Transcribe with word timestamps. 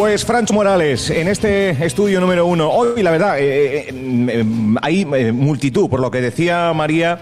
Pues 0.00 0.24
Francho 0.24 0.54
Morales, 0.54 1.10
en 1.10 1.28
este 1.28 1.70
estudio 1.84 2.20
número 2.20 2.46
uno, 2.46 2.70
hoy 2.70 3.02
la 3.02 3.10
verdad, 3.10 3.38
eh, 3.38 3.88
eh, 3.88 3.94
eh, 4.28 4.44
hay 4.80 5.04
multitud, 5.04 5.88
por 5.88 6.00
lo 6.00 6.10
que 6.10 6.20
decía 6.20 6.72
María, 6.74 7.20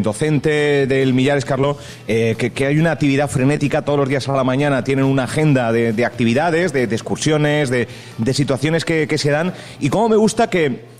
docente 0.00 0.86
del 0.86 1.12
Millares 1.12 1.44
Carlos, 1.44 1.76
que, 2.06 2.52
hay 2.66 2.78
una 2.78 2.92
actividad 2.92 3.28
frenética 3.28 3.82
todos 3.82 3.98
los 3.98 4.08
días 4.08 4.28
a 4.28 4.32
la 4.32 4.44
mañana, 4.44 4.84
tienen 4.84 5.04
una 5.04 5.24
agenda 5.24 5.72
de, 5.72 6.04
actividades, 6.04 6.72
de, 6.72 6.84
excursiones, 6.84 7.68
de, 7.68 7.88
situaciones 8.32 8.84
que, 8.84 9.18
se 9.18 9.30
dan, 9.30 9.52
y 9.80 9.88
cómo 9.88 10.08
me 10.08 10.16
gusta 10.16 10.48
que, 10.48 10.91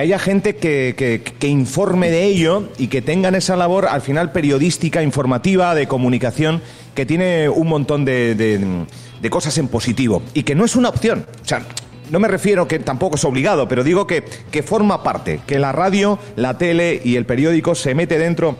haya 0.00 0.18
gente 0.18 0.56
que, 0.56 1.22
informe 1.40 2.10
de 2.10 2.24
ello 2.24 2.68
y 2.78 2.88
que 2.88 3.02
tengan 3.02 3.34
esa 3.34 3.56
labor 3.56 3.86
al 3.86 4.02
final 4.02 4.32
periodística, 4.32 5.02
informativa, 5.02 5.74
de 5.74 5.88
comunicación, 5.88 6.60
que 6.94 7.06
tiene 7.06 7.48
un 7.48 7.68
montón 7.68 8.04
de 8.04 8.86
de 9.20 9.30
cosas 9.30 9.56
en 9.58 9.68
positivo 9.68 10.22
y 10.34 10.42
que 10.42 10.54
no 10.54 10.64
es 10.64 10.76
una 10.76 10.88
opción. 10.88 11.26
O 11.42 11.44
sea, 11.46 11.62
no 12.10 12.20
me 12.20 12.28
refiero 12.28 12.68
que 12.68 12.78
tampoco 12.78 13.16
es 13.16 13.24
obligado, 13.24 13.68
pero 13.68 13.84
digo 13.84 14.06
que, 14.06 14.24
que 14.50 14.62
forma 14.62 15.02
parte, 15.02 15.40
que 15.46 15.58
la 15.58 15.72
radio, 15.72 16.18
la 16.36 16.58
tele 16.58 17.00
y 17.04 17.16
el 17.16 17.26
periódico 17.26 17.74
se 17.74 17.94
mete 17.94 18.18
dentro 18.18 18.56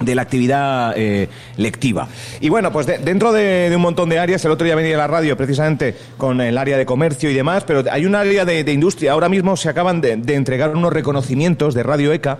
de 0.00 0.14
la 0.14 0.22
actividad 0.22 0.94
eh, 0.96 1.28
lectiva. 1.56 2.08
Y 2.40 2.48
bueno, 2.48 2.72
pues 2.72 2.86
dentro 2.86 3.32
de, 3.32 3.72
un 3.74 3.82
montón 3.82 4.08
de 4.08 4.18
áreas, 4.18 4.44
el 4.44 4.50
otro 4.50 4.64
día 4.64 4.74
venía 4.74 4.94
a 4.94 4.98
la 4.98 5.06
radio 5.06 5.36
precisamente 5.36 5.94
con 6.18 6.40
el 6.40 6.58
área 6.58 6.76
de 6.76 6.86
comercio 6.86 7.30
y 7.30 7.34
demás, 7.34 7.64
pero 7.64 7.84
hay 7.90 8.04
un 8.04 8.14
área 8.14 8.44
de, 8.44 8.72
industria. 8.72 9.12
Ahora 9.12 9.28
mismo 9.28 9.56
se 9.56 9.68
acaban 9.68 10.00
de, 10.00 10.12
entregar 10.34 10.74
unos 10.76 10.92
reconocimientos 10.92 11.74
de 11.74 11.82
Radio 11.82 12.12
ECA. 12.12 12.38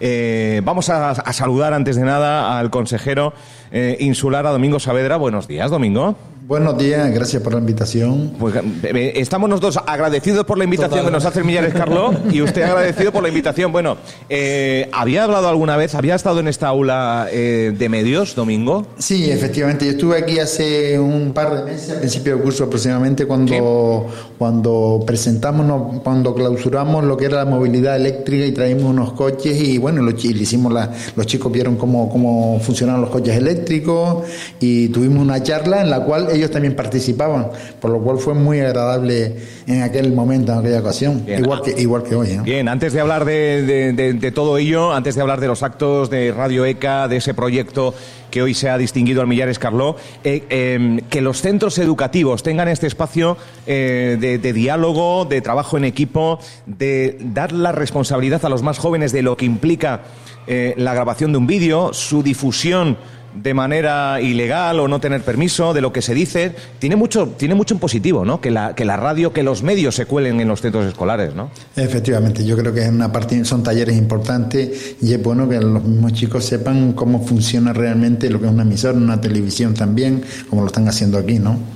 Eh, 0.00 0.60
vamos 0.64 0.88
a, 0.88 1.14
saludar 1.32 1.72
antes 1.74 1.96
de 1.96 2.02
nada 2.02 2.58
al 2.58 2.70
consejero 2.70 3.32
eh, 3.70 3.96
insular, 4.00 4.46
a 4.46 4.50
Domingo 4.50 4.80
Saavedra. 4.80 5.16
Buenos 5.16 5.46
días, 5.46 5.70
Domingo. 5.70 6.16
Buenos 6.46 6.78
días, 6.78 7.12
gracias 7.12 7.42
por 7.42 7.54
la 7.54 7.58
invitación. 7.58 8.34
Pues 8.38 8.54
eh, 8.54 9.14
estamos 9.16 9.50
nosotros 9.50 9.80
agradecidos 9.84 10.44
por 10.44 10.56
la 10.56 10.62
invitación 10.62 11.04
que 11.04 11.10
nos 11.10 11.24
hace 11.24 11.42
Millares 11.42 11.74
Carlos 11.74 12.14
y 12.30 12.40
usted 12.40 12.62
agradecido 12.62 13.10
por 13.10 13.24
la 13.24 13.30
invitación. 13.30 13.72
Bueno, 13.72 13.96
eh, 14.28 14.88
¿había 14.92 15.24
hablado 15.24 15.48
alguna 15.48 15.76
vez, 15.76 15.96
había 15.96 16.14
estado 16.14 16.38
en 16.38 16.46
esta 16.46 16.68
aula 16.68 17.26
eh, 17.32 17.74
de 17.76 17.88
medios, 17.88 18.36
Domingo? 18.36 18.86
Sí, 18.96 19.28
efectivamente. 19.28 19.86
Yo 19.86 19.90
estuve 19.90 20.18
aquí 20.18 20.38
hace 20.38 21.00
un 21.00 21.32
par 21.32 21.52
de 21.52 21.72
meses, 21.72 21.90
al 21.90 21.98
principio 21.98 22.34
del 22.36 22.44
curso 22.44 22.62
aproximadamente, 22.62 23.26
cuando, 23.26 24.06
cuando 24.38 25.02
presentamos, 25.04 26.00
cuando 26.04 26.32
clausuramos 26.32 27.02
lo 27.02 27.16
que 27.16 27.24
era 27.24 27.38
la 27.38 27.50
movilidad 27.50 27.96
eléctrica 27.96 28.46
y 28.46 28.52
traímos 28.52 28.84
unos 28.84 29.14
coches 29.14 29.60
y 29.60 29.78
bueno, 29.78 30.00
lo, 30.00 30.12
hicimos 30.12 30.72
la, 30.72 30.92
los 31.16 31.26
chicos 31.26 31.50
vieron 31.50 31.74
cómo, 31.74 32.08
cómo 32.08 32.60
funcionaban 32.60 33.00
los 33.00 33.10
coches 33.10 33.36
eléctricos 33.36 34.24
y 34.60 34.90
tuvimos 34.90 35.24
una 35.24 35.42
charla 35.42 35.80
en 35.80 35.90
la 35.90 36.04
cual 36.04 36.35
ellos 36.36 36.50
también 36.50 36.76
participaban, 36.76 37.48
por 37.80 37.90
lo 37.90 38.00
cual 38.00 38.18
fue 38.18 38.34
muy 38.34 38.60
agradable 38.60 39.36
en 39.66 39.82
aquel 39.82 40.12
momento, 40.12 40.52
en 40.52 40.58
aquella 40.58 40.80
ocasión, 40.80 41.24
igual 41.26 41.62
que, 41.62 41.80
igual 41.80 42.02
que 42.02 42.14
hoy. 42.14 42.38
Bien, 42.44 42.68
antes 42.68 42.92
de 42.92 43.00
hablar 43.00 43.24
de, 43.24 44.32
todo 44.34 44.58
ello, 44.58 44.92
antes 44.92 45.14
de 45.14 45.20
hablar 45.20 45.40
de 45.40 45.48
los 45.48 45.62
actos 45.62 46.10
de 46.10 46.32
Radio 46.32 46.64
ECA, 46.64 47.08
de 47.08 47.16
ese 47.16 47.34
proyecto 47.34 47.94
que 48.30 48.42
hoy 48.42 48.54
se 48.54 48.68
ha 48.68 48.76
distinguido 48.76 49.20
al 49.22 49.26
Millares 49.26 49.58
Carló, 49.58 49.96
eh, 50.24 50.44
em, 50.50 51.00
que 51.08 51.20
los 51.20 51.40
centros 51.40 51.78
educativos 51.78 52.42
tengan 52.42 52.68
este 52.68 52.86
espacio 52.86 53.36
eh, 53.66 54.16
de, 54.20 54.52
diálogo, 54.52 55.24
de 55.24 55.40
trabajo 55.40 55.76
en 55.76 55.84
equipo, 55.84 56.38
de 56.66 57.16
dar 57.20 57.52
la 57.52 57.72
responsabilidad 57.72 58.44
a 58.44 58.48
los 58.48 58.62
más 58.62 58.78
jóvenes 58.78 59.12
de 59.12 59.22
lo 59.22 59.36
que 59.36 59.44
implica 59.44 60.02
eh, 60.46 60.74
la 60.76 60.94
grabación 60.94 61.32
de 61.32 61.38
un 61.38 61.46
vídeo, 61.46 61.92
su 61.92 62.22
difusión 62.22 62.98
de 63.42 63.54
manera 63.54 64.20
ilegal 64.20 64.80
o 64.80 64.88
no 64.88 65.00
tener 65.00 65.22
permiso, 65.22 65.74
de 65.74 65.80
lo 65.80 65.92
que 65.92 66.02
se 66.02 66.14
dice, 66.14 66.52
tiene 66.78 66.96
mucho, 66.96 67.28
tiene 67.36 67.54
mucho 67.54 67.74
en 67.74 67.80
positivo, 67.80 68.24
¿no? 68.24 68.40
Que 68.40 68.50
la, 68.50 68.74
que 68.74 68.84
la 68.84 68.96
radio, 68.96 69.32
que 69.32 69.42
los 69.42 69.62
medios 69.62 69.94
se 69.94 70.06
cuelen 70.06 70.40
en 70.40 70.48
los 70.48 70.60
centros 70.60 70.86
escolares, 70.86 71.34
¿no? 71.34 71.50
Efectivamente, 71.76 72.44
yo 72.44 72.56
creo 72.56 72.72
que 72.72 72.82
es 72.82 72.88
una 72.88 73.12
parte, 73.12 73.44
son 73.44 73.62
talleres 73.62 73.96
importantes 73.96 74.96
y 75.00 75.12
es 75.12 75.22
bueno 75.22 75.48
que 75.48 75.60
los 75.60 75.82
mismos 75.84 76.12
chicos 76.12 76.44
sepan 76.44 76.92
cómo 76.92 77.24
funciona 77.24 77.72
realmente 77.72 78.30
lo 78.30 78.40
que 78.40 78.46
es 78.46 78.52
una 78.52 78.62
emisora, 78.62 78.96
una 78.96 79.20
televisión 79.20 79.74
también, 79.74 80.22
como 80.48 80.62
lo 80.62 80.68
están 80.68 80.88
haciendo 80.88 81.18
aquí, 81.18 81.38
¿no? 81.38 81.75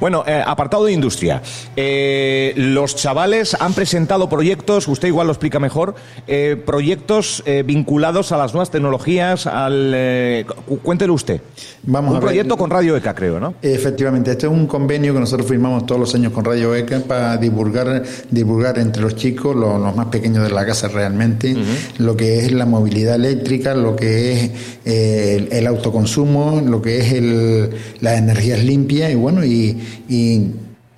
Bueno, 0.00 0.24
eh, 0.26 0.42
apartado 0.44 0.84
de 0.84 0.92
industria. 0.92 1.42
Eh, 1.76 2.52
los 2.56 2.96
chavales 2.96 3.56
han 3.58 3.72
presentado 3.72 4.28
proyectos, 4.28 4.88
usted 4.88 5.08
igual 5.08 5.26
lo 5.26 5.32
explica 5.32 5.58
mejor, 5.58 5.94
eh, 6.26 6.56
proyectos 6.64 7.42
vinculados 7.64 8.32
a 8.32 8.36
las 8.36 8.52
nuevas 8.52 8.70
tecnologías, 8.70 9.46
al... 9.46 10.46
cuéntelo 10.82 11.14
usted. 11.14 11.40
Vamos 11.84 12.14
un 12.14 12.20
proyecto 12.20 12.56
con 12.56 12.70
Radio 12.70 12.96
ECA, 12.96 13.14
creo, 13.14 13.40
¿no? 13.40 13.54
Efectivamente, 13.62 14.32
este 14.32 14.46
es 14.46 14.52
un 14.52 14.66
convenio 14.66 15.14
que 15.14 15.20
nosotros 15.20 15.48
firmamos 15.48 15.86
todos 15.86 16.00
los 16.00 16.14
años 16.14 16.32
con 16.32 16.44
Radio 16.44 16.74
ECA 16.74 17.00
para 17.00 17.36
divulgar, 17.36 18.02
divulgar 18.30 18.78
entre 18.78 19.02
los 19.02 19.16
chicos, 19.16 19.54
los, 19.54 19.78
más 19.96 20.06
pequeños 20.06 20.44
de 20.44 20.50
la 20.50 20.66
casa 20.66 20.88
realmente, 20.88 21.56
lo 21.98 22.16
que 22.16 22.40
es 22.40 22.52
la 22.52 22.66
movilidad 22.66 23.14
eléctrica, 23.14 23.74
lo 23.74 23.96
que 23.96 24.32
es 24.32 24.50
el, 24.84 25.66
autoconsumo, 25.66 26.62
lo 26.64 26.82
que 26.82 26.98
es 26.98 27.12
el, 27.12 27.70
las 28.00 28.18
energías 28.18 28.62
limpias 28.62 29.10
y 29.10 29.14
bueno, 29.30 29.44
y, 29.44 30.50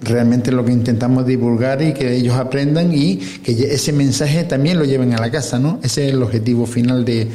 realmente 0.03 0.51
lo 0.51 0.65
que 0.65 0.73
intentamos 0.73 1.27
divulgar 1.27 1.83
y 1.83 1.93
que 1.93 2.17
ellos 2.17 2.35
aprendan 2.35 2.93
y 2.93 3.17
que 3.17 3.53
ese 3.53 3.93
mensaje 3.93 4.45
también 4.45 4.79
lo 4.79 4.85
lleven 4.85 5.13
a 5.13 5.19
la 5.19 5.31
casa, 5.31 5.59
¿no? 5.59 5.79
Ese 5.83 6.09
es 6.09 6.15
el 6.15 6.23
objetivo 6.23 6.67
final 6.67 7.05
de, 7.05 7.29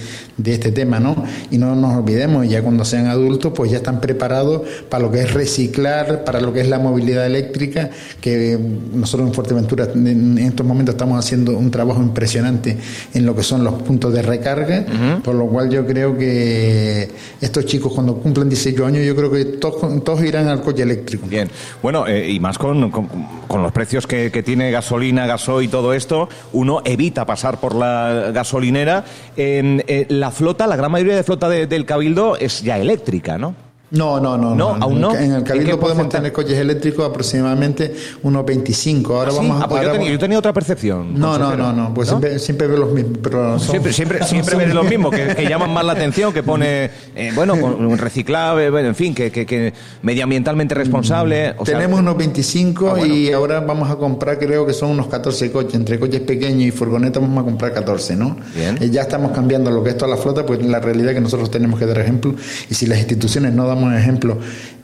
este 0.43 0.71
tema, 0.71 0.99
¿no? 0.99 1.23
Y 1.51 1.57
no 1.57 1.75
nos 1.75 1.95
olvidemos, 1.95 2.47
ya 2.49 2.61
cuando 2.61 2.83
sean 2.83 3.07
adultos, 3.07 3.53
pues 3.55 3.71
ya 3.71 3.77
están 3.77 4.01
preparados 4.01 4.63
para 4.89 5.03
lo 5.03 5.11
que 5.11 5.21
es 5.21 5.33
reciclar, 5.33 6.23
para 6.23 6.41
lo 6.41 6.53
que 6.53 6.61
es 6.61 6.69
la 6.69 6.79
movilidad 6.79 7.25
eléctrica, 7.25 7.89
que 8.19 8.57
nosotros 8.93 9.27
en 9.29 9.33
Fuerteventura 9.33 9.87
en 9.93 10.37
estos 10.39 10.65
momentos 10.65 10.95
estamos 10.95 11.23
haciendo 11.23 11.57
un 11.57 11.69
trabajo 11.69 12.01
impresionante 12.01 12.77
en 13.13 13.25
lo 13.25 13.35
que 13.35 13.43
son 13.43 13.63
los 13.63 13.75
puntos 13.75 14.13
de 14.13 14.21
recarga, 14.21 14.85
por 15.23 15.35
lo 15.35 15.45
cual 15.47 15.69
yo 15.69 15.85
creo 15.85 16.17
que 16.17 17.09
estos 17.39 17.65
chicos 17.65 17.93
cuando 17.93 18.15
cumplan 18.17 18.49
18 18.49 18.85
años, 18.85 19.05
yo 19.05 19.15
creo 19.15 19.31
que 19.31 19.45
todos, 19.45 20.03
todos 20.03 20.23
irán 20.23 20.47
al 20.47 20.61
coche 20.61 20.83
eléctrico. 20.83 21.27
Bien, 21.27 21.49
bueno, 21.81 22.07
eh, 22.07 22.31
y 22.31 22.39
más 22.39 22.54
con, 22.57 22.91
con, 22.91 23.63
los 23.63 23.71
precios 23.71 24.07
que, 24.07 24.29
tiene 24.43 24.71
gasolina, 24.71 25.25
gasoil 25.25 25.67
y 25.67 25.71
todo 25.71 25.93
esto, 25.93 26.29
uno 26.53 26.81
evita 26.85 27.25
pasar 27.25 27.59
por 27.59 27.75
la 27.75 28.31
gasolinera. 28.33 29.05
Eh, 29.37 30.05
la 30.09 30.31
flota, 30.31 30.67
la 30.67 30.75
gran 30.75 30.91
mayoría 30.91 31.15
de 31.15 31.23
flota 31.23 31.49
del 31.49 31.85
Cabildo 31.85 32.37
es 32.37 32.61
ya 32.61 32.77
eléctrica, 32.77 33.37
¿no? 33.37 33.64
No, 33.91 34.19
no, 34.19 34.37
no. 34.37 34.55
No, 34.55 34.69
aún 34.79 34.99
no. 34.99 35.15
En 35.15 35.33
el 35.33 35.43
Cabildo 35.43 35.79
podemos 35.79 36.09
tener 36.09 36.31
coches 36.31 36.57
eléctricos 36.57 37.07
aproximadamente 37.07 37.93
unos 38.23 38.45
25. 38.45 39.15
Ahora 39.15 39.31
¿Ah, 39.31 39.35
vamos 39.35 39.61
a. 39.61 39.65
Ah, 39.65 39.69
pues 39.69 39.83
yo, 40.09 40.19
tenía, 40.19 40.39
otra 40.39 40.53
percepción. 40.53 41.17
No, 41.19 41.37
no, 41.37 41.55
no, 41.55 41.71
no. 41.71 41.93
Pues 41.93 42.13
Siempre, 42.37 42.67
veo 42.67 42.77
los 42.77 42.91
mismos. 42.91 43.19
Pero 43.21 43.59
siempre 43.59 43.93
siempre, 43.93 44.23
siempre 44.23 44.73
los 44.73 44.89
mismos, 44.89 45.13
que, 45.13 45.47
llaman 45.47 45.71
más 45.71 45.85
la 45.85 45.93
atención, 45.93 46.33
que 46.33 46.43
pone, 46.43 46.89
eh, 47.15 47.31
bueno, 47.35 47.55
reciclable, 47.95 48.69
bueno, 48.69 48.89
en 48.89 48.95
fin, 48.95 49.13
que, 49.13 49.31
que, 49.31 49.73
medioambientalmente 50.01 50.73
responsable. 50.75 51.55
Tenemos 51.63 51.99
unos 51.99 52.17
25 52.17 52.95
ah, 52.95 53.07
y 53.07 53.31
ahora 53.31 53.59
vamos 53.59 53.89
a 53.89 53.95
comprar, 53.95 54.39
creo 54.39 54.65
que 54.65 54.73
son 54.73 54.89
unos 54.91 55.07
14 55.07 55.51
coches. 55.51 55.75
Entre 55.75 55.99
coches 55.99 56.21
pequeños 56.21 56.63
y 56.63 56.71
furgonetas 56.71 57.21
vamos 57.21 57.41
a 57.41 57.45
comprar 57.45 57.73
14, 57.73 58.15
¿no? 58.15 58.37
Bien. 58.55 58.77
Eh, 58.81 58.89
ya 58.89 59.01
estamos 59.01 59.31
cambiando 59.31 59.69
lo 59.71 59.83
que 59.83 59.91
es 59.91 59.97
toda 59.97 60.09
la 60.09 60.17
flota, 60.17 60.45
pues 60.45 60.63
la 60.63 60.79
realidad 60.79 61.09
es 61.09 61.15
que 61.15 61.21
nosotros 61.21 61.51
tenemos 61.51 61.79
que 61.79 61.85
dar 61.85 61.99
ejemplo. 61.99 62.33
Y 62.69 62.73
si 62.73 62.87
las 62.87 62.97
instituciones 62.97 63.53
no 63.53 63.67
dan 63.67 63.74
un 63.83 63.93
ejemplo, 63.93 64.37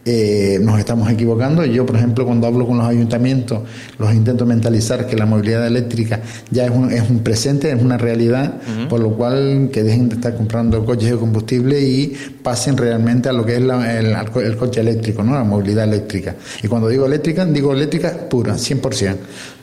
eh, 0.03 0.57
nos 0.61 0.79
estamos 0.79 1.09
equivocando. 1.11 1.63
Yo, 1.63 1.85
por 1.85 1.95
ejemplo, 1.95 2.25
cuando 2.25 2.47
hablo 2.47 2.65
con 2.65 2.79
los 2.79 2.87
ayuntamientos, 2.87 3.59
los 3.99 4.11
intento 4.13 4.47
mentalizar 4.47 5.05
que 5.05 5.15
la 5.15 5.27
movilidad 5.27 5.67
eléctrica 5.67 6.21
ya 6.49 6.65
es 6.65 6.71
un, 6.71 6.91
es 6.91 7.07
un 7.07 7.19
presente, 7.19 7.71
es 7.71 7.79
una 7.79 7.99
realidad, 7.99 8.55
por 8.89 8.99
lo 8.99 9.11
cual 9.11 9.69
que 9.71 9.83
dejen 9.83 10.09
de 10.09 10.15
estar 10.15 10.35
comprando 10.35 10.83
coches 10.85 11.11
de 11.11 11.17
combustible 11.17 11.79
y 11.81 12.17
pasen 12.41 12.77
realmente 12.77 13.29
a 13.29 13.33
lo 13.33 13.45
que 13.45 13.57
es 13.57 13.61
el, 13.61 14.57
coche 14.57 14.81
eléctrico, 14.81 15.23
¿no? 15.23 15.33
la 15.35 15.43
movilidad 15.43 15.83
eléctrica. 15.83 16.35
Y 16.63 16.67
cuando 16.67 16.87
digo 16.87 17.05
eléctrica, 17.05 17.45
digo 17.45 17.71
eléctrica 17.71 18.27
pura, 18.27 18.55
100%, 18.55 19.15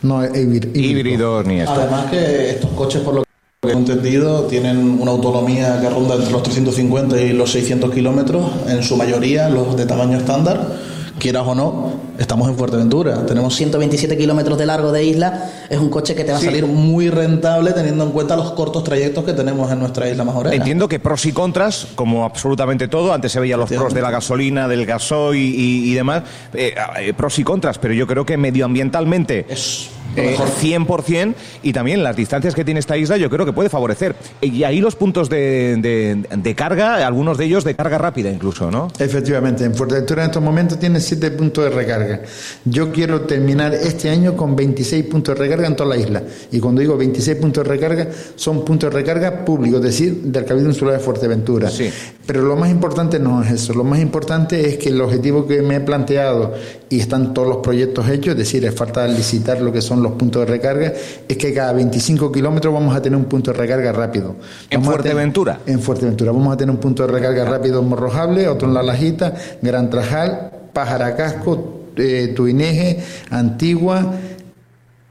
no 0.02 0.24
híbrido. 0.24 1.42
ni 1.42 1.60
esto. 1.60 1.72
Además 1.72 2.10
que 2.12 2.50
estos 2.50 2.70
coches, 2.70 3.00
por 3.02 3.14
lo 3.14 3.27
que 3.68 3.74
he 3.74 3.76
entendido, 3.76 4.44
tienen 4.44 4.98
una 4.98 5.10
autonomía 5.10 5.78
que 5.80 5.90
ronda 5.90 6.14
entre 6.14 6.32
los 6.32 6.42
350 6.42 7.20
y 7.20 7.32
los 7.34 7.52
600 7.52 7.92
kilómetros, 7.92 8.50
en 8.66 8.82
su 8.82 8.96
mayoría 8.96 9.48
los 9.50 9.76
de 9.76 9.84
tamaño 9.84 10.16
estándar. 10.16 10.88
Quieras 11.18 11.42
o 11.46 11.54
no, 11.54 11.92
estamos 12.16 12.48
en 12.48 12.56
Fuerteventura. 12.56 13.26
Tenemos 13.26 13.54
127 13.56 14.16
kilómetros 14.16 14.56
de 14.56 14.66
largo 14.66 14.92
de 14.92 15.04
isla. 15.04 15.50
Es 15.68 15.78
un 15.78 15.90
coche 15.90 16.14
que 16.14 16.22
te 16.22 16.30
va 16.30 16.38
a 16.38 16.40
salir 16.40 16.64
muy 16.64 17.10
rentable 17.10 17.72
teniendo 17.72 18.04
en 18.04 18.12
cuenta 18.12 18.36
los 18.36 18.52
cortos 18.52 18.84
trayectos 18.84 19.24
que 19.24 19.32
tenemos 19.32 19.70
en 19.72 19.80
nuestra 19.80 20.08
isla 20.08 20.22
majorera. 20.22 20.54
Entiendo 20.54 20.88
que 20.88 21.00
pros 21.00 21.26
y 21.26 21.32
contras, 21.32 21.88
como 21.96 22.24
absolutamente 22.24 22.86
todo. 22.86 23.12
Antes 23.12 23.32
se 23.32 23.40
veían 23.40 23.58
los 23.58 23.68
pros 23.68 23.92
de 23.92 24.00
la 24.00 24.12
gasolina, 24.12 24.68
del 24.68 24.86
gasoil 24.86 25.36
y, 25.36 25.92
demás. 25.92 26.22
Eh, 26.54 26.74
eh, 27.00 27.12
pros 27.14 27.36
y 27.40 27.44
contras, 27.44 27.78
pero 27.78 27.92
yo 27.94 28.06
creo 28.06 28.24
que 28.24 28.36
medioambientalmente. 28.36 29.44
Es 29.48 29.90
eh, 30.16 30.36
100% 30.36 31.34
y 31.62 31.72
también 31.72 32.02
las 32.02 32.16
distancias 32.16 32.54
que 32.54 32.64
tiene 32.64 32.80
esta 32.80 32.96
isla 32.96 33.16
yo 33.16 33.30
creo 33.30 33.46
que 33.46 33.52
puede 33.52 33.68
favorecer. 33.68 34.14
Y 34.40 34.64
ahí 34.64 34.80
los 34.80 34.96
puntos 34.96 35.28
de, 35.28 36.24
de, 36.36 36.54
carga, 36.54 37.06
algunos 37.06 37.38
de 37.38 37.44
ellos 37.44 37.64
de 37.64 37.74
carga 37.74 37.98
rápida 37.98 38.30
incluso, 38.30 38.70
¿no? 38.70 38.88
Efectivamente, 38.98 39.64
en 39.64 39.74
Fuerteventura 39.74 40.22
en 40.24 40.30
estos 40.30 40.42
momentos 40.42 40.78
tiene 40.78 41.00
7 41.00 41.30
puntos 41.32 41.64
de 41.64 41.70
recarga. 41.70 42.22
Yo 42.64 42.92
quiero 42.92 43.22
terminar 43.22 43.74
este 43.74 44.10
año 44.10 44.36
con 44.36 44.56
26 44.56 45.04
puntos 45.06 45.34
de 45.36 45.42
recarga 45.42 45.66
en 45.66 45.76
toda 45.76 45.90
la 45.90 45.96
isla. 45.96 46.22
Y 46.50 46.60
cuando 46.60 46.80
digo 46.80 46.96
26 46.96 47.38
puntos 47.38 47.64
de 47.64 47.70
recarga, 47.70 48.08
son 48.34 48.64
puntos 48.64 48.90
de 48.90 48.96
recarga 48.96 49.44
públicos, 49.44 49.78
es 49.80 49.86
decir, 49.86 50.22
del 50.22 50.44
Cabildo 50.44 50.70
Insular 50.70 50.94
de 50.94 51.00
Fuerteventura. 51.00 51.70
Sí. 51.70 51.90
Pero 52.26 52.42
lo 52.42 52.56
más 52.56 52.70
importante 52.70 53.18
no 53.18 53.42
es 53.42 53.50
eso, 53.50 53.72
lo 53.72 53.84
más 53.84 54.00
importante 54.00 54.66
es 54.68 54.76
que 54.76 54.90
el 54.90 55.00
objetivo 55.00 55.46
que 55.46 55.62
me 55.62 55.76
he 55.76 55.80
planteado 55.80 56.52
y 56.90 57.00
están 57.00 57.32
todos 57.32 57.48
los 57.48 57.56
proyectos 57.58 58.08
hechos, 58.08 58.32
es 58.32 58.38
decir, 58.38 58.64
es 58.64 58.74
falta 58.74 59.06
licitar 59.06 59.60
lo 59.60 59.72
que 59.72 59.80
son 59.80 59.97
los 60.02 60.12
puntos 60.12 60.46
de 60.46 60.52
recarga, 60.52 60.92
es 61.28 61.36
que 61.36 61.52
cada 61.52 61.72
25 61.72 62.32
kilómetros 62.32 62.72
vamos 62.72 62.94
a 62.94 63.02
tener 63.02 63.18
un 63.18 63.26
punto 63.26 63.52
de 63.52 63.58
recarga 63.58 63.92
rápido. 63.92 64.36
¿En 64.70 64.82
Fuerteventura? 64.82 65.60
en 65.66 65.80
Fuerteventura. 65.80 66.32
Vamos 66.32 66.52
a 66.52 66.56
tener 66.56 66.74
un 66.74 66.80
punto 66.80 67.06
de 67.06 67.12
recarga 67.12 67.44
rápido 67.44 67.80
en 67.80 67.88
Morrojable, 67.88 68.48
otro 68.48 68.68
en 68.68 68.74
La 68.74 68.82
Lajita, 68.82 69.34
Gran 69.62 69.90
Trajal, 69.90 70.50
Pajaracasco, 70.72 71.82
eh, 71.96 72.32
Tuineje, 72.34 73.02
Antigua, 73.30 74.14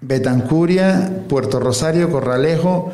Betancuria, 0.01 1.23
Puerto 1.27 1.59
Rosario, 1.59 2.09
Corralejo, 2.11 2.91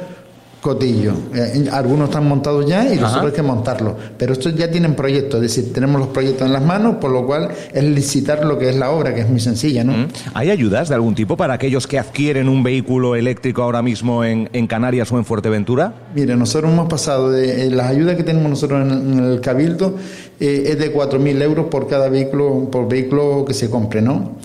Cotillo. 0.64 1.12
Eh, 1.36 1.68
algunos 1.74 2.08
están 2.08 2.26
montados 2.26 2.66
ya 2.66 2.92
y 2.92 2.98
nosotros 2.98 3.32
hay 3.32 3.36
que 3.36 3.42
montarlos. 3.42 3.96
Pero 4.18 4.32
estos 4.32 4.56
ya 4.56 4.72
tienen 4.72 4.96
proyectos, 4.96 5.44
es 5.44 5.54
decir, 5.54 5.74
tenemos 5.74 6.00
los 6.00 6.08
proyectos 6.08 6.48
en 6.48 6.54
las 6.54 6.64
manos, 6.64 6.96
por 7.02 7.12
lo 7.12 7.26
cual 7.26 7.50
es 7.74 7.84
licitar 7.84 8.46
lo 8.46 8.58
que 8.58 8.70
es 8.70 8.78
la 8.78 8.92
obra, 8.92 9.14
que 9.14 9.22
es 9.22 9.30
muy 9.30 9.42
sencilla, 9.42 9.84
¿no? 9.84 10.08
¿Hay 10.34 10.50
ayudas 10.50 10.88
de 10.88 10.96
algún 10.96 11.16
tipo 11.16 11.36
para 11.36 11.56
aquellos 11.56 11.86
que 11.86 12.00
adquieren 12.00 12.48
un 12.48 12.64
vehículo 12.64 13.18
eléctrico 13.18 13.62
ahora 13.62 13.82
mismo 13.82 14.24
en, 14.24 14.48
Canarias 14.68 15.12
o 15.12 15.18
en 15.18 15.26
Fuerteventura? 15.26 15.94
Mire, 16.16 16.38
nosotros 16.38 16.72
hemos 16.72 16.88
pasado 16.88 17.30
de 17.30 17.68
eh, 17.68 17.70
las 17.70 17.88
ayudas 17.88 18.16
que 18.16 18.24
tenemos 18.24 18.50
nosotros 18.50 18.90
en, 18.90 19.20
el 19.20 19.42
Cabildo 19.42 19.98
eh, 20.40 20.64
es 20.68 20.80
de 20.80 20.96
4.000 20.96 21.42
euros 21.42 21.66
por 21.66 21.90
cada 21.90 22.08
vehículo, 22.08 22.70
por 22.72 22.88
vehículo 22.88 23.44
que 23.46 23.54
se 23.54 23.70
compre, 23.70 24.02
¿no? 24.02 24.38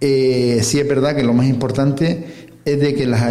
sí 0.00 0.80
es 0.80 0.88
verdad 0.88 1.14
que 1.14 1.22
lo 1.22 1.32
más 1.32 1.46
importante 1.46 2.41
es 2.64 2.80
de 2.80 2.94
que 2.94 3.06
la, 3.06 3.26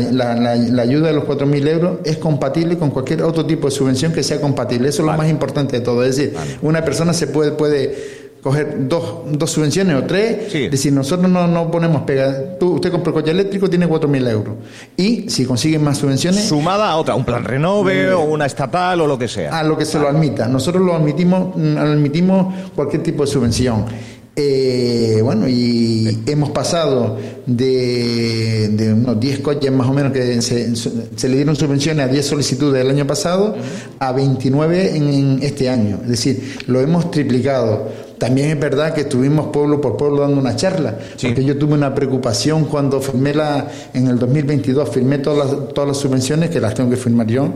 ayuda 0.82 1.08
de 1.08 1.14
los 1.14 1.24
4.000 1.24 1.68
euros 1.68 1.98
es 2.04 2.18
compatible 2.18 2.78
con 2.78 2.92
cualquier 2.92 3.24
otro 3.24 3.46
tipo 3.46 3.68
de 3.68 3.72
subvención 3.72 4.12
que 4.12 4.24
sea 4.24 4.42
compatible. 4.42 4.90
Eso 4.90 5.04
es 5.04 5.08
lo 5.08 5.18
más 5.18 5.30
importante 5.30 5.80
de 5.80 5.86
todo. 5.86 6.04
Es 6.04 6.18
decir, 6.18 6.34
una 6.62 6.84
persona 6.84 7.14
se 7.14 7.28
puede, 7.28 7.52
puede 7.52 8.22
coger 8.44 8.90
dos, 8.90 9.22
dos 9.32 9.52
subvenciones 9.52 9.96
o 9.96 10.04
tres. 10.04 10.54
Es 10.54 10.72
decir, 10.72 10.92
nosotros 10.92 11.30
no, 11.30 11.48
no 11.48 11.72
ponemos 11.72 12.02
pega. 12.02 12.58
Tú, 12.60 12.74
usted 12.74 12.92
compra 12.92 13.12
un 13.14 13.20
coche 13.20 13.32
eléctrico, 13.32 13.70
tiene 13.70 13.88
4.000 13.88 14.30
euros. 14.30 14.56
Y 14.98 15.30
si 15.30 15.46
consiguen 15.46 15.84
más 15.84 16.00
subvenciones. 16.00 16.44
Sumada 16.44 16.90
a 16.90 16.98
otra, 16.98 17.16
un 17.16 17.24
plan 17.24 17.46
renove 17.46 18.04
eh, 18.04 18.12
o 18.12 18.24
una 18.24 18.46
estatal 18.46 19.00
o 19.00 19.08
lo 19.08 19.18
que 19.18 19.30
sea. 19.30 19.58
A 19.58 19.64
lo 19.64 19.78
que 19.78 19.86
se 19.86 19.98
lo 19.98 20.10
admita. 20.10 20.50
Nosotros 20.50 20.84
lo 20.84 20.94
admitimos, 20.94 21.56
admitimos 21.78 22.54
cualquier 22.76 23.02
tipo 23.02 23.24
de 23.26 23.32
subvención. 23.32 23.86
Eh, 24.34 25.20
bueno, 25.22 25.50
y 25.50 26.24
hemos 26.26 26.52
pasado 26.52 27.18
de, 27.46 28.94
unos 28.96 29.20
10 29.20 29.40
coches 29.40 29.70
más 29.74 29.90
o 29.90 29.94
menos 29.94 30.14
que 30.14 30.42
se, 30.42 31.30
le 31.30 31.36
dieron 31.36 31.58
subvenciones 31.58 32.06
a 32.06 32.08
10 32.08 32.26
solicitudes 32.26 32.82
el 32.82 32.90
año 32.90 33.06
pasado 33.06 33.58
a 34.00 34.12
29 34.14 34.96
en, 34.96 35.40
este 35.42 35.70
año. 35.70 36.00
Es 36.04 36.10
decir, 36.10 36.60
lo 36.68 36.80
hemos 36.80 37.12
triplicado. 37.12 37.90
También 38.18 38.52
es 38.52 38.60
verdad 38.60 38.94
que 38.94 39.02
estuvimos 39.02 39.48
pueblo 39.48 39.82
por 39.82 39.98
pueblo 39.98 40.22
dando 40.22 40.40
una 40.40 40.56
charla, 40.56 40.96
porque 41.22 41.44
yo 41.44 41.58
tuve 41.58 41.74
una 41.74 41.94
preocupación 41.94 42.66
cuando 42.66 43.02
firmé 43.02 43.34
la, 43.34 43.68
en 43.94 44.08
el 44.08 44.18
2022, 44.18 44.90
firmé 44.90 45.18
todas 45.18 45.50
las, 45.50 45.74
todas 45.74 45.88
las 45.90 45.98
subvenciones, 45.98 46.52
que 46.52 46.62
las 46.62 46.76
tengo 46.76 46.90
que 46.90 46.98
firmar 46.98 47.28
yo, 47.28 47.52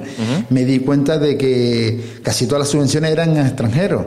me 0.49 0.65
di 0.65 0.79
cuenta 0.79 1.19
de 1.19 1.37
que 1.37 2.19
casi 2.23 2.47
todas 2.47 2.61
las 2.61 2.69
subvenciones 2.69 3.11
eran 3.11 3.37
extranjeros. 3.37 4.05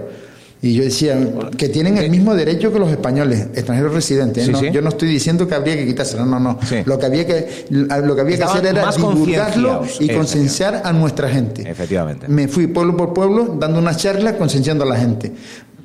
Y 0.60 0.74
yo 0.74 0.82
decía 0.82 1.16
que 1.56 1.68
tienen 1.68 1.98
el 1.98 2.10
mismo 2.10 2.34
derecho 2.34 2.72
que 2.72 2.80
los 2.80 2.90
españoles, 2.90 3.48
extranjeros 3.54 3.94
residentes. 3.94 4.50
Yo 4.72 4.82
no 4.82 4.88
estoy 4.88 5.08
diciendo 5.08 5.46
que 5.46 5.54
habría 5.54 5.76
que 5.76 5.86
quitárselo, 5.86 6.26
no, 6.26 6.40
no. 6.40 6.58
Lo 6.84 6.98
que 6.98 7.06
había 7.06 7.26
que, 7.26 7.66
lo 7.70 8.14
que, 8.14 8.20
había 8.20 8.36
que 8.36 8.44
hacer 8.44 8.66
era 8.66 8.90
divulgarlo 8.90 9.84
y 10.00 10.08
concienciar 10.08 10.82
a 10.84 10.92
nuestra 10.92 11.28
gente. 11.28 11.68
Efectivamente. 11.68 12.26
Me 12.28 12.48
fui 12.48 12.66
pueblo 12.66 12.96
por 12.96 13.14
pueblo 13.14 13.56
dando 13.58 13.78
una 13.78 13.94
charla 13.96 14.36
concienciando 14.36 14.84
a 14.84 14.88
la 14.88 14.96
gente. 14.96 15.32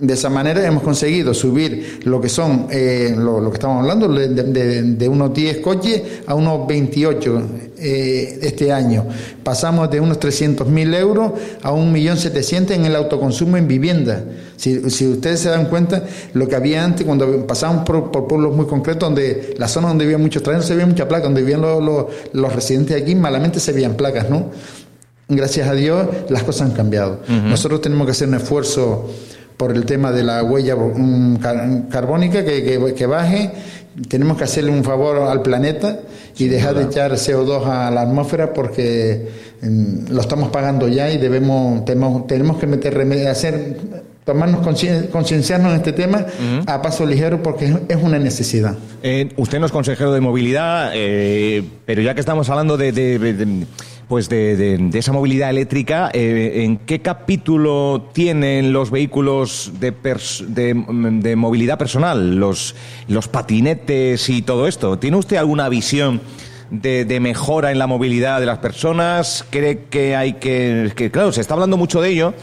De 0.03 0.15
esa 0.15 0.29
manera 0.29 0.67
hemos 0.67 0.83
conseguido 0.83 1.33
subir 1.33 2.01
lo 2.03 2.19
que 2.19 2.27
son, 2.27 2.67
eh, 2.69 3.15
lo, 3.17 3.49
que 3.49 3.55
estamos 3.55 3.79
hablando, 3.79 4.09
de, 4.09 5.07
unos 5.07 5.33
10 5.33 5.59
coches 5.59 6.01
a 6.27 6.35
unos 6.35 6.67
28 6.67 7.41
eh, 7.77 8.39
este 8.41 8.73
año. 8.73 9.05
Pasamos 9.43 9.89
de 9.89 10.01
unos 10.01 10.19
300.000 10.19 10.95
euros 10.97 11.31
a 11.61 11.71
1.700.000 11.71 12.71
en 12.71 12.85
el 12.85 12.97
autoconsumo 12.97 13.55
en 13.55 13.65
vivienda. 13.65 14.25
Si, 14.57 14.77
ustedes 14.77 15.39
se 15.39 15.47
dan 15.47 15.67
cuenta, 15.67 16.03
lo 16.33 16.49
que 16.49 16.57
había 16.57 16.83
antes, 16.83 17.05
cuando 17.05 17.47
pasábamos 17.47 17.85
por, 17.85 18.27
pueblos 18.27 18.53
muy 18.53 18.65
concretos, 18.65 19.07
donde 19.07 19.55
la 19.57 19.69
zona 19.69 19.87
donde 19.87 20.03
había 20.03 20.17
muchos 20.17 20.43
trenes, 20.43 20.65
se 20.65 20.75
veía 20.75 20.85
mucha 20.85 21.07
placa, 21.07 21.23
donde 21.23 21.39
vivían 21.39 21.61
los, 21.61 22.53
residentes 22.53 23.01
aquí, 23.01 23.15
malamente 23.15 23.61
se 23.61 23.71
veían 23.71 23.93
placas, 23.93 24.29
¿no? 24.29 24.51
Gracias 25.29 25.69
a 25.69 25.73
Dios, 25.73 26.07
las 26.27 26.43
cosas 26.43 26.69
han 26.69 26.75
cambiado. 26.75 27.21
Nosotros 27.29 27.79
tenemos 27.79 28.05
que 28.05 28.11
hacer 28.11 28.27
un 28.27 28.33
esfuerzo 28.33 29.09
por 29.63 29.71
el 29.71 29.85
tema 29.85 30.11
de 30.11 30.25
la 30.25 30.43
huella 30.43 30.75
carbónica 31.89 32.43
que, 32.43 32.93
que, 32.93 33.05
baje. 33.05 33.49
Tenemos 34.09 34.37
que 34.37 34.43
hacerle 34.43 34.71
un 34.71 34.83
favor 34.83 35.19
al 35.19 35.41
planeta 35.41 35.99
y 36.37 36.49
dejar 36.49 36.75
de 36.75 36.83
echar 36.83 37.13
CO2 37.13 37.65
a 37.65 37.89
la 37.89 38.01
atmósfera 38.01 38.51
porque 38.51 39.29
mm, 39.61 40.11
lo 40.11 40.19
estamos 40.19 40.49
pagando 40.49 40.89
ya 40.89 41.09
y 41.11 41.17
debemos 41.17 41.85
tenemos, 41.85 42.27
tenemos 42.27 42.57
que 42.57 42.67
meter 42.67 42.99
hacer 43.29 43.77
tomarnos 44.25 44.67
concienciarnos 45.09 45.71
en 45.71 45.77
este 45.77 45.93
tema 45.93 46.25
a 46.65 46.81
paso 46.81 47.05
ligero 47.05 47.41
porque 47.41 47.73
es 47.87 47.97
una 48.01 48.19
necesidad. 48.19 48.75
Eh, 49.01 49.31
usted 49.37 49.61
no 49.61 49.65
es 49.65 49.71
consejero 49.71 50.11
de 50.11 50.19
movilidad, 50.19 50.91
eh, 50.93 51.63
pero 51.85 52.01
ya 52.01 52.13
que 52.15 52.19
estamos 52.19 52.49
hablando 52.49 52.75
de 52.75 52.91
pues 54.07 54.29
de, 54.29 54.89
esa 54.93 55.11
movilidad 55.11 55.49
eléctrica, 55.49 56.09
eh, 56.13 56.63
¿en 56.63 56.77
qué 56.77 57.01
capítulo 57.01 58.09
tienen 58.13 58.73
los 58.73 58.91
vehículos 58.91 59.71
de, 59.79 59.91
de, 60.47 61.35
movilidad 61.35 61.77
personal, 61.77 62.35
los, 62.35 62.75
los 63.07 63.27
patinetes 63.27 64.29
y 64.29 64.41
todo 64.41 64.67
esto? 64.67 64.99
¿Tiene 64.99 65.17
usted 65.17 65.37
alguna 65.37 65.69
visión? 65.69 66.21
De, 66.69 67.05
de, 67.05 67.19
mejora 67.19 67.71
en 67.71 67.77
la 67.77 67.85
movilidad 67.85 68.39
de 68.39 68.47
las 68.47 68.57
personas? 68.57 69.45
¿Cree 69.51 69.83
que 69.91 70.15
hay 70.15 70.33
que, 70.33 70.91
que, 70.95 71.11
claro, 71.11 71.31
se 71.31 71.39
está 71.39 71.53
hablando 71.53 71.77
mucho 71.77 72.01
de 72.01 72.09
ello, 72.09 72.33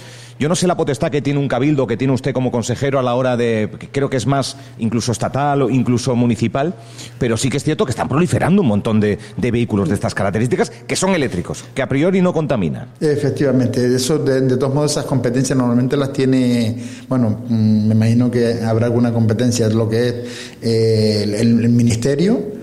yo 0.41 0.49
no 0.49 0.57
sé 0.57 0.67
la 0.67 0.75
potestad 0.75 1.11
que 1.11 1.21
tiene 1.21 1.39
un 1.39 1.49
cabildo, 1.49 1.87
que 1.87 1.99
tiene 1.99 2.15
usted 2.15 2.33
como 2.33 2.51
consejero 2.51 2.99
a 2.99 3.03
la 3.03 3.15
hora 3.15 3.37
de, 3.37 3.69
creo 3.93 4.09
que 4.09 4.17
es 4.17 4.27
más 4.27 4.57
incluso 4.79 5.13
estatal 5.13 5.61
o 5.61 5.69
incluso 5.69 6.17
municipal, 6.17 6.73
pero 7.19 7.37
sí 7.37 7.51
que 7.51 7.59
es 7.59 7.63
cierto 7.63 7.85
que 7.85 7.91
están 7.91 8.09
proliferando 8.09 8.63
un 8.63 8.69
montón 8.69 9.01
de, 9.01 9.19
vehículos 9.37 9.91
de 9.91 9.97
estas 9.97 10.15
características 10.15 10.71
que 10.71 10.97
son 10.97 11.11
eléctricos, 11.11 11.65
que 11.75 11.83
a 11.83 11.89
priori 11.89 12.23
no 12.23 12.33
contaminan. 12.33 12.89
Efectivamente, 13.01 13.95
eso 13.95 14.19
de, 14.19 14.57
todos 14.57 14.75
modos 14.75 14.93
esas 14.93 15.05
competencias 15.05 15.59
normalmente 15.59 15.95
las 15.99 16.11
tiene, 16.11 16.75
bueno, 17.07 17.43
mm, 17.47 17.89
me 17.89 17.95
imagino 17.95 18.31
que 18.31 18.63
habrá 18.65 18.87
alguna 18.87 19.13
competencia, 19.13 19.69
lo 19.69 19.91
que 19.91 20.09
es 20.09 20.15
eh, 20.63 21.37
el 21.39 21.69
ministerio 21.69 22.60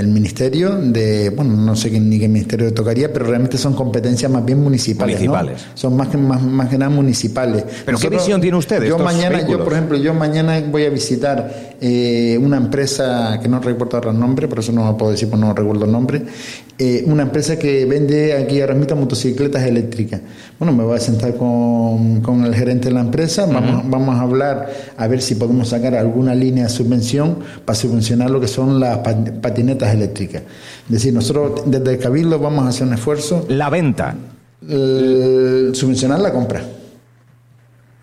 el 0.00 0.08
ministerio 0.08 0.76
de, 0.76 1.30
bueno, 1.30 1.54
no 1.54 1.76
sé 1.76 1.90
ni 2.00 2.18
qué 2.18 2.26
ministerio 2.26 2.72
tocaría, 2.72 3.12
pero 3.12 3.26
realmente 3.26 3.58
son 3.58 3.74
competencias 3.74 4.30
más 4.30 4.44
bien 4.44 4.62
municipales. 4.62 5.16
Municipales. 5.16 5.66
Son 5.74 5.94
más 5.94 6.08
que, 6.08 6.16
más, 6.16 6.42
más 6.42 6.68
que 6.68 6.78
nada 6.78 6.90
municipales. 6.90 7.64
¿Pero 7.84 7.98
qué 7.98 8.08
visión 8.08 8.40
tiene 8.40 8.56
usted? 8.56 8.82
yo 8.82 8.98
mañana, 8.98 9.46
yo 9.46 9.62
por 9.62 9.74
ejemplo, 9.74 9.98
yo 9.98 10.14
mañana 10.14 10.60
voy 10.70 10.84
a 10.84 10.90
visitar 10.90 11.76
eh, 11.80 12.38
una 12.40 12.56
empresa 12.56 13.38
que 13.42 13.48
no 13.48 13.60
recuerdo 13.60 13.98
ahora 13.98 14.10
el 14.10 14.18
nombre, 14.18 14.48
por 14.48 14.58
eso 14.58 14.72
no 14.72 14.96
puedo 14.96 15.12
decir, 15.12 15.28
porque 15.28 15.44
no 15.44 15.54
recuerdo 15.54 15.84
el 15.84 15.92
nombre, 15.92 16.22
eh, 16.78 17.04
una 17.06 17.24
empresa 17.24 17.58
que 17.58 17.84
vende 17.84 18.32
aquí 18.32 18.60
ahora 18.60 18.74
mismo 18.74 18.96
motocicletas 18.96 19.62
eléctricas. 19.64 20.20
Bueno, 20.58 20.72
me 20.72 20.82
voy 20.82 20.96
a 20.96 21.00
sentar 21.00 21.36
con, 21.36 22.22
con 22.22 22.44
el 22.44 22.54
gerente 22.54 22.88
de 22.88 22.94
la 22.94 23.00
empresa, 23.02 23.46
vamos, 23.46 23.82
vamos 23.88 24.16
a 24.16 24.22
hablar 24.22 24.70
a 24.96 25.06
ver 25.06 25.20
si 25.20 25.34
podemos 25.34 25.68
sacar 25.68 25.94
alguna 25.94 26.34
línea 26.34 26.64
de 26.64 26.70
subvención 26.70 27.38
para 27.64 27.78
subvencionar 27.78 28.30
lo 28.30 28.40
que 28.40 28.48
son 28.48 28.80
las 28.80 28.98
patinetas 28.98 29.89
eléctricas. 29.94 30.42
Es 30.86 30.90
decir, 30.90 31.12
nosotros 31.12 31.62
desde 31.66 31.92
el 31.92 31.98
Cabildo 31.98 32.38
vamos 32.38 32.64
a 32.64 32.68
hacer 32.68 32.86
un 32.86 32.94
esfuerzo. 32.94 33.44
La 33.48 33.70
venta. 33.70 34.14
subvencionar 34.62 36.20
la 36.20 36.32
compra. 36.32 36.62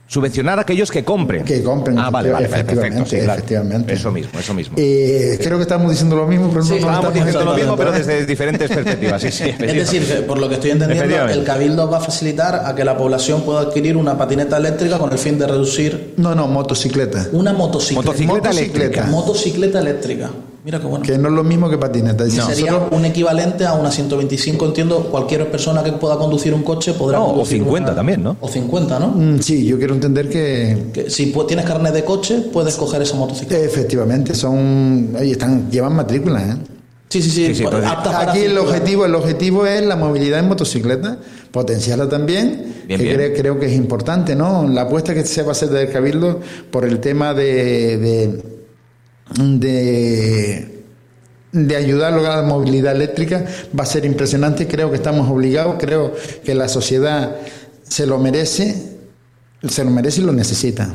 Subvencionar 0.10 0.58
a 0.58 0.62
aquellos 0.62 0.90
que 0.90 1.04
compren. 1.04 1.44
Que 1.44 1.62
compren. 1.62 2.00
Ah, 2.00 2.10
vale, 2.10 2.32
vale, 2.32 2.46
efectivamente, 2.46 3.20
efectivamente. 3.20 3.94
Eso 3.94 4.10
mismo, 4.10 4.40
eso 4.40 4.54
mismo. 4.54 4.78
Eh, 4.80 5.38
creo 5.44 5.58
que 5.58 5.64
estamos 5.64 5.92
diciendo 5.92 6.16
lo 6.16 6.26
mismo, 6.26 6.50
pero 6.50 6.64
sí, 6.64 6.80
no 6.80 6.88
estamos 6.88 7.14
diciendo 7.14 7.44
lo 7.44 7.54
mismo, 7.54 7.76
pero 7.76 7.92
desde 7.92 8.26
diferentes 8.26 8.70
perspectivas. 8.70 9.22
Sí, 9.22 9.32
sí, 9.32 9.50
es 9.60 9.74
decir, 9.74 10.26
por 10.26 10.38
lo 10.38 10.48
que 10.48 10.56
estoy 10.56 10.72
entendiendo, 10.72 11.28
el 11.28 11.44
Cabildo 11.44 11.90
va 11.90 11.98
a 11.98 12.02
facilitar 12.02 12.64
a 12.66 12.74
que 12.74 12.86
la 12.86 12.98
población 12.98 13.42
pueda 13.42 13.62
adquirir 13.62 13.98
una 13.98 14.18
patineta 14.18 14.56
eléctrica 14.56 14.98
con 14.98 15.12
el 15.12 15.18
fin 15.18 15.38
de 15.38 15.48
reducir. 15.48 16.14
No, 16.16 16.34
no, 16.34 16.48
motocicleta. 16.48 17.28
Una 17.34 17.52
motocicleta. 17.52 18.08
Motocicleta, 18.08 18.50
eléctrica. 18.52 19.04
Motocicleta 19.08 19.80
eléctrica. 19.82 20.30
Mira 20.68 20.82
qué 20.82 20.86
bueno. 20.86 21.06
Que 21.06 21.18
no 21.18 21.30
es 21.30 21.34
lo 21.34 21.46
mismo 21.46 21.70
que 21.70 21.78
patineta. 21.78 22.26
Decir, 22.26 22.42
Sería 22.42 22.72
nosotros- 22.72 23.00
un 23.00 23.06
equivalente 23.06 23.66
a 23.66 23.74
una 23.76 23.90
125, 23.90 24.66
entiendo. 24.66 24.98
Cualquier 25.10 25.50
persona 25.50 25.82
que 25.82 25.94
pueda 25.94 26.18
conducir 26.18 26.54
un 26.54 26.62
coche 26.64 26.92
podrá 26.92 27.20
No, 27.20 27.28
o 27.28 27.30
conducir 27.30 27.60
50 27.60 27.92
una- 27.92 27.96
también, 27.96 28.22
¿no? 28.22 28.36
O 28.42 28.50
50, 28.50 29.00
¿no? 29.00 29.08
Mm, 29.16 29.40
Sí, 29.40 29.66
yo 29.66 29.78
quiero 29.78 29.94
entender 29.94 30.28
que 30.28 30.88
Que 30.92 31.10
si 31.10 31.34
tienes 31.48 31.64
carnet 31.66 31.94
de 31.94 32.04
coche, 32.04 32.42
puedes 32.52 32.76
coger 32.76 33.02
esa 33.02 33.16
motocicleta. 33.16 33.64
efectivamente 33.64 34.36
son, 34.36 35.16
oye, 35.18 35.32
están, 35.32 35.72
llevan 35.72 35.96
matrícula, 35.96 36.42
¿eh? 36.44 36.56
Sí, 37.08 37.22
sí, 37.22 37.30
sí. 37.56 37.64
Pues, 37.64 37.86
Aquí 37.86 38.40
el 38.40 38.58
objetivo, 38.58 39.06
el 39.06 39.16
objetivo 39.16 39.66
es 39.66 39.82
la 39.86 39.96
movilidad 39.96 40.40
en 40.40 40.50
motocicleta, 40.50 41.18
potenciarla 41.52 42.10
también, 42.10 42.74
Bien, 42.86 43.00
que 43.00 43.06
bien. 43.06 43.16
Creo, 43.16 43.34
creo 43.38 43.60
que 43.62 43.68
es 43.68 43.74
importante, 43.74 44.36
¿no? 44.36 44.68
La 44.68 44.82
apuesta 44.82 45.14
que 45.14 45.24
se 45.26 45.44
va 45.44 45.50
a 45.50 45.52
hacer 45.54 45.70
del 45.70 45.90
Cabildo 45.90 46.42
por 46.70 46.84
el 46.84 47.00
tema 47.00 47.34
de, 47.34 47.98
de, 47.98 48.57
de, 49.36 50.84
de 51.52 51.76
ayudar 51.76 52.14
a 52.14 52.18
la 52.18 52.42
movilidad 52.44 52.96
eléctrica 52.96 53.46
va 53.78 53.84
a 53.84 53.88
ser 53.88 54.06
impresionante. 54.06 54.68
Creo 54.68 54.90
que 54.90 54.98
estamos 54.98 55.30
obligados, 55.30 55.76
creo 55.80 56.14
que 56.44 56.56
la 56.56 56.68
sociedad 56.68 57.36
se 57.84 58.06
lo 58.06 58.18
merece, 58.20 58.98
se 59.68 59.84
lo 59.84 59.92
merece 59.92 60.22
y 60.22 60.26
lo 60.26 60.34
necesita. 60.34 60.90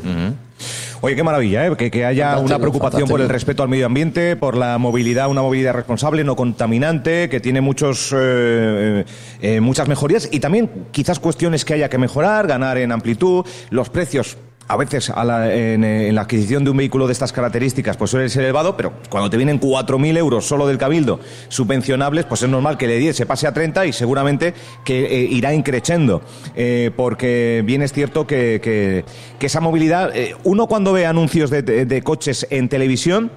Oye, 1.04 1.16
qué 1.16 1.24
maravilla, 1.24 1.66
¿eh? 1.66 1.76
que, 1.76 1.90
que 1.90 2.04
haya 2.04 2.26
Fantástico, 2.26 2.46
una 2.46 2.58
preocupación 2.60 3.08
por 3.08 3.20
el 3.20 3.28
respeto 3.28 3.64
al 3.64 3.68
medio 3.68 3.86
ambiente, 3.86 4.36
por 4.36 4.56
la 4.56 4.78
movilidad, 4.78 5.28
una 5.28 5.42
movilidad 5.42 5.74
responsable, 5.74 6.22
no 6.22 6.36
contaminante, 6.36 7.28
que 7.28 7.40
tiene 7.40 7.60
muchos, 7.60 8.14
eh, 8.16 9.04
eh, 9.40 9.60
muchas 9.60 9.88
mejorías 9.88 10.28
y 10.30 10.38
también 10.38 10.70
quizás 10.92 11.18
cuestiones 11.18 11.64
que 11.64 11.74
haya 11.74 11.88
que 11.88 11.98
mejorar, 11.98 12.46
ganar 12.46 12.78
en 12.78 12.92
amplitud, 12.92 13.44
los 13.70 13.88
precios. 13.90 14.36
A 14.68 14.76
veces 14.76 15.10
a 15.10 15.24
la- 15.24 15.52
en, 15.54 15.84
eh, 15.84 16.08
en 16.08 16.14
la 16.14 16.22
adquisición 16.22 16.64
de 16.64 16.70
un 16.70 16.76
vehículo 16.76 17.06
de 17.06 17.12
estas 17.12 17.32
características 17.32 17.96
pues 17.96 18.10
suele 18.10 18.28
ser 18.28 18.42
elevado, 18.44 18.76
pero 18.76 18.92
cuando 19.10 19.28
te 19.28 19.36
vienen 19.36 19.58
4.000 19.58 20.16
euros 20.16 20.46
solo 20.46 20.66
del 20.66 20.78
cabildo 20.78 21.20
subvencionables, 21.48 22.24
pues 22.24 22.42
es 22.42 22.48
normal 22.48 22.78
que 22.78 22.86
de 22.86 22.96
10 22.98 23.16
se 23.16 23.26
pase 23.26 23.46
a 23.46 23.52
30 23.52 23.84
y 23.86 23.92
seguramente 23.92 24.54
que 24.84 25.04
eh, 25.04 25.26
irá 25.30 25.52
increciendo. 25.52 26.22
Eh, 26.54 26.90
porque 26.96 27.62
bien 27.66 27.82
es 27.82 27.92
cierto 27.92 28.26
que, 28.26 28.60
que- 28.62 29.04
esa 29.44 29.60
movilidad, 29.60 30.12
uno 30.44 30.68
cuando 30.68 30.92
ve 30.92 31.04
anuncios 31.04 31.50
de, 31.50 31.62
de- 31.62 31.84
de 31.84 32.02
coches 32.02 32.46
en 32.48 32.68
televisión, 32.68 33.30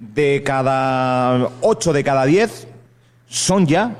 de 0.00 0.42
cada 0.44 1.48
8 1.62 1.92
de 1.92 2.04
cada 2.04 2.26
10 2.26 2.66
son 3.28 3.66
ya 3.66 3.94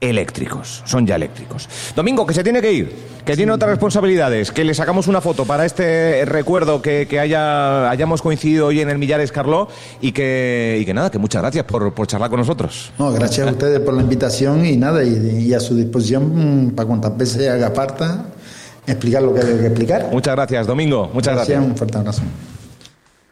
eléctricos, 0.00 0.82
son 0.86 1.06
ya 1.06 1.16
eléctricos. 1.16 1.68
Domingo, 1.94 2.26
que 2.26 2.34
se 2.34 2.42
tiene 2.42 2.62
que 2.62 2.72
ir, 2.72 2.96
que 3.24 3.36
tiene 3.36 3.52
otras 3.52 3.70
responsabilidades, 3.70 4.50
que 4.50 4.64
le 4.64 4.74
sacamos 4.74 5.06
una 5.06 5.20
foto 5.20 5.44
para 5.44 5.66
este 5.66 6.24
recuerdo 6.24 6.80
que, 6.80 7.06
que 7.06 7.20
haya, 7.20 7.90
hayamos 7.90 8.22
coincidido 8.22 8.68
hoy 8.68 8.80
en 8.80 8.88
el 8.88 8.98
Millares 8.98 9.30
Carló 9.30 9.68
y 10.00 10.12
que, 10.12 10.78
y 10.80 10.84
que 10.86 10.94
nada, 10.94 11.10
que 11.10 11.18
muchas 11.18 11.42
gracias 11.42 11.64
por, 11.64 11.92
por 11.92 12.06
charlar 12.06 12.30
con 12.30 12.40
nosotros. 12.40 12.92
No, 12.98 13.12
gracias 13.12 13.46
a 13.46 13.50
ustedes 13.50 13.80
por 13.80 13.94
la 13.94 14.02
invitación 14.02 14.64
y 14.64 14.76
nada, 14.76 15.04
y, 15.04 15.46
y 15.46 15.54
a 15.54 15.60
su 15.60 15.76
disposición 15.76 16.68
mm, 16.68 16.70
para 16.70 16.86
cuantas 16.86 17.16
veces 17.16 17.48
haga 17.48 17.70
falta 17.70 18.26
explicar 18.86 19.22
lo 19.22 19.34
que 19.34 19.40
hay 19.40 19.58
que 19.58 19.66
explicar. 19.66 20.08
Muchas 20.10 20.34
gracias, 20.34 20.66
Domingo, 20.66 21.10
muchas 21.12 21.34
gracias. 21.34 21.62
Un 21.62 21.76
fuerte 21.76 21.98
abrazo. 21.98 22.22